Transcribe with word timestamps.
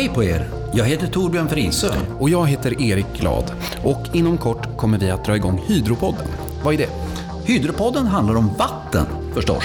hej 0.00 0.08
på 0.08 0.24
er! 0.24 0.48
Jag 0.72 0.84
heter 0.84 1.06
Torbjörn 1.06 1.48
Frisö. 1.48 1.94
Och 2.18 2.30
jag 2.30 2.46
heter 2.46 2.82
Erik 2.82 3.06
Glad. 3.20 3.52
Och 3.84 4.02
inom 4.12 4.38
kort 4.38 4.76
kommer 4.76 4.98
vi 4.98 5.10
att 5.10 5.24
dra 5.24 5.36
igång 5.36 5.62
Hydropodden. 5.66 6.26
Vad 6.64 6.74
är 6.74 6.78
det? 6.78 6.88
Hydropodden 7.44 8.06
handlar 8.06 8.34
om 8.34 8.50
vatten, 8.58 9.06
förstås. 9.34 9.64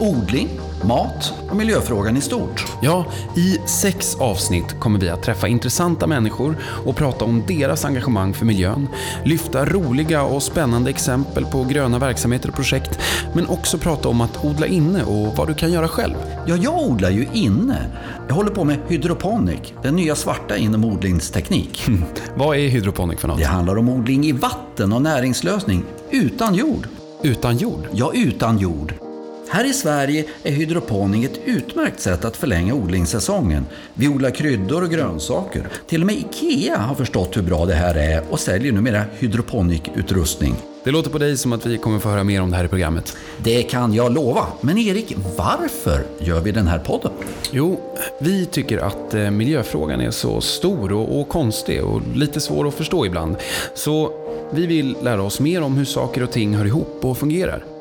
Odling, 0.00 0.48
mat 0.84 1.32
och 1.50 1.56
miljöfrågan 1.56 2.16
i 2.16 2.20
stort. 2.20 2.64
Ja, 2.82 3.04
i 3.36 3.58
sex 3.66 4.16
avsnitt 4.20 4.80
kommer 4.80 5.00
vi 5.00 5.08
att 5.08 5.22
träffa 5.22 5.48
intressanta 5.48 6.06
människor 6.06 6.56
och 6.84 6.96
prata 6.96 7.24
om 7.24 7.42
deras 7.48 7.84
engagemang 7.84 8.34
för 8.34 8.44
miljön, 8.44 8.88
lyfta 9.24 9.64
roliga 9.64 10.22
och 10.22 10.42
spännande 10.42 10.90
exempel 10.90 11.44
på 11.44 11.64
gröna 11.64 11.98
verksamheter 11.98 12.48
och 12.48 12.54
projekt, 12.54 12.98
men 13.34 13.46
också 13.48 13.78
prata 13.78 14.08
om 14.08 14.20
att 14.20 14.44
odla 14.44 14.66
inne 14.66 15.04
och 15.04 15.36
vad 15.36 15.48
du 15.48 15.54
kan 15.54 15.72
göra 15.72 15.88
själv. 15.88 16.14
Ja, 16.46 16.56
jag 16.56 16.78
odlar 16.78 17.10
ju 17.10 17.26
inne. 17.32 17.86
Jag 18.28 18.34
håller 18.34 18.50
på 18.50 18.64
med 18.64 18.78
hydroponic, 18.88 19.72
den 19.82 19.96
nya 19.96 20.14
svarta 20.14 20.56
inom 20.56 20.84
odlingsteknik. 20.84 21.86
Vad 22.34 22.56
är 22.56 22.68
hydroponic 22.68 23.20
för 23.20 23.28
något? 23.28 23.38
Det 23.38 23.44
handlar 23.44 23.78
om 23.78 23.88
odling 23.88 24.26
i 24.26 24.32
vatten 24.32 24.92
och 24.92 25.02
näringslösning, 25.02 25.84
utan 26.10 26.54
jord. 26.54 26.88
Utan 27.22 27.56
jord? 27.56 27.88
Ja, 27.92 28.10
utan 28.14 28.58
jord. 28.58 29.05
Här 29.48 29.64
i 29.64 29.72
Sverige 29.72 30.24
är 30.42 30.52
hydroponing 30.52 31.24
ett 31.24 31.40
utmärkt 31.44 32.00
sätt 32.00 32.24
att 32.24 32.36
förlänga 32.36 32.74
odlingssäsongen. 32.74 33.66
Vi 33.94 34.08
odlar 34.08 34.30
kryddor 34.30 34.82
och 34.82 34.90
grönsaker. 34.90 35.68
Till 35.86 36.00
och 36.00 36.06
med 36.06 36.16
IKEA 36.16 36.76
har 36.76 36.94
förstått 36.94 37.36
hur 37.36 37.42
bra 37.42 37.66
det 37.66 37.74
här 37.74 37.94
är 37.94 38.22
och 38.30 38.40
säljer 38.40 38.72
numera 38.72 39.04
hydroponic-utrustning. 39.18 40.54
Det 40.84 40.90
låter 40.90 41.10
på 41.10 41.18
dig 41.18 41.36
som 41.36 41.52
att 41.52 41.66
vi 41.66 41.78
kommer 41.78 41.98
få 41.98 42.08
höra 42.08 42.24
mer 42.24 42.42
om 42.42 42.50
det 42.50 42.56
här 42.56 42.64
i 42.64 42.68
programmet. 42.68 43.16
Det 43.38 43.62
kan 43.62 43.94
jag 43.94 44.12
lova. 44.12 44.46
Men 44.60 44.78
Erik, 44.78 45.16
varför 45.36 46.04
gör 46.20 46.40
vi 46.40 46.52
den 46.52 46.66
här 46.66 46.78
podden? 46.78 47.12
Jo, 47.50 47.80
vi 48.20 48.46
tycker 48.46 48.78
att 48.78 49.14
eh, 49.14 49.30
miljöfrågan 49.30 50.00
är 50.00 50.10
så 50.10 50.40
stor 50.40 50.92
och, 50.92 51.20
och 51.20 51.28
konstig 51.28 51.84
och 51.84 52.02
lite 52.14 52.40
svår 52.40 52.68
att 52.68 52.74
förstå 52.74 53.06
ibland. 53.06 53.36
Så 53.74 54.12
vi 54.52 54.66
vill 54.66 54.96
lära 55.02 55.22
oss 55.22 55.40
mer 55.40 55.62
om 55.62 55.76
hur 55.76 55.84
saker 55.84 56.22
och 56.22 56.32
ting 56.32 56.54
hör 56.54 56.64
ihop 56.64 56.98
och 57.02 57.18
fungerar. 57.18 57.75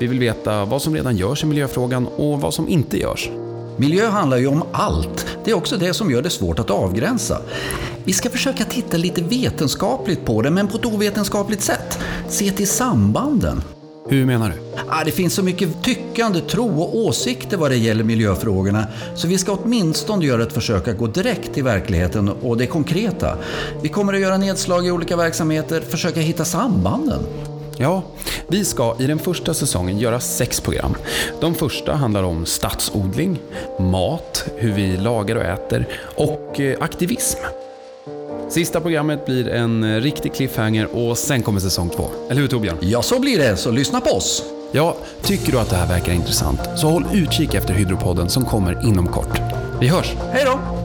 Vi 0.00 0.06
vill 0.06 0.18
veta 0.18 0.64
vad 0.64 0.82
som 0.82 0.94
redan 0.94 1.16
görs 1.16 1.42
i 1.42 1.46
miljöfrågan 1.46 2.06
och 2.06 2.40
vad 2.40 2.54
som 2.54 2.68
inte 2.68 2.98
görs. 2.98 3.30
Miljö 3.76 4.08
handlar 4.08 4.36
ju 4.36 4.46
om 4.46 4.62
allt. 4.72 5.26
Det 5.44 5.50
är 5.50 5.54
också 5.54 5.76
det 5.76 5.94
som 5.94 6.10
gör 6.10 6.22
det 6.22 6.30
svårt 6.30 6.58
att 6.58 6.70
avgränsa. 6.70 7.38
Vi 8.04 8.12
ska 8.12 8.30
försöka 8.30 8.64
titta 8.64 8.96
lite 8.96 9.22
vetenskapligt 9.22 10.24
på 10.24 10.42
det, 10.42 10.50
men 10.50 10.68
på 10.68 10.76
ett 10.76 10.86
ovetenskapligt 10.86 11.62
sätt. 11.62 11.98
Se 12.28 12.50
till 12.50 12.68
sambanden. 12.68 13.62
Hur 14.08 14.26
menar 14.26 14.48
du? 14.48 14.82
Ah, 14.88 15.04
det 15.04 15.10
finns 15.10 15.34
så 15.34 15.42
mycket 15.42 15.82
tyckande, 15.82 16.40
tro 16.40 16.82
och 16.82 16.96
åsikter 16.96 17.56
vad 17.56 17.70
det 17.70 17.76
gäller 17.76 18.04
miljöfrågorna, 18.04 18.86
så 19.14 19.28
vi 19.28 19.38
ska 19.38 19.52
åtminstone 19.52 20.26
göra 20.26 20.42
ett 20.42 20.52
försök 20.52 20.88
att 20.88 20.98
gå 20.98 21.06
direkt 21.06 21.54
till 21.54 21.64
verkligheten 21.64 22.28
och 22.28 22.56
det 22.56 22.66
konkreta. 22.66 23.38
Vi 23.82 23.88
kommer 23.88 24.12
att 24.12 24.20
göra 24.20 24.38
nedslag 24.38 24.86
i 24.86 24.90
olika 24.90 25.16
verksamheter, 25.16 25.80
försöka 25.80 26.20
hitta 26.20 26.44
sambanden. 26.44 27.20
Ja, 27.82 28.02
vi 28.46 28.64
ska 28.64 28.96
i 28.98 29.06
den 29.06 29.18
första 29.18 29.54
säsongen 29.54 29.98
göra 29.98 30.20
sex 30.20 30.60
program. 30.60 30.94
De 31.40 31.54
första 31.54 31.94
handlar 31.94 32.22
om 32.22 32.46
stadsodling, 32.46 33.38
mat, 33.78 34.44
hur 34.56 34.72
vi 34.72 34.96
lagar 34.96 35.36
och 35.36 35.42
äter 35.42 35.86
och 36.16 36.60
eh, 36.60 36.76
aktivism. 36.80 37.38
Sista 38.48 38.80
programmet 38.80 39.26
blir 39.26 39.48
en 39.48 39.84
eh, 39.84 40.00
riktig 40.00 40.34
cliffhanger 40.34 40.96
och 40.96 41.18
sen 41.18 41.42
kommer 41.42 41.60
säsong 41.60 41.90
två. 41.90 42.06
Eller 42.30 42.40
hur 42.40 42.48
Torbjörn? 42.48 42.78
Ja, 42.80 43.02
så 43.02 43.20
blir 43.20 43.38
det, 43.38 43.56
så 43.56 43.70
lyssna 43.70 44.00
på 44.00 44.10
oss. 44.10 44.44
Ja, 44.72 44.96
tycker 45.22 45.52
du 45.52 45.58
att 45.58 45.70
det 45.70 45.76
här 45.76 45.88
verkar 45.88 46.12
intressant 46.12 46.60
så 46.76 46.86
håll 46.88 47.04
utkik 47.14 47.54
efter 47.54 47.74
Hydropodden 47.74 48.28
som 48.28 48.44
kommer 48.44 48.86
inom 48.86 49.08
kort. 49.08 49.40
Vi 49.80 49.88
hörs! 49.88 50.14
Hej 50.32 50.44
då! 50.44 50.79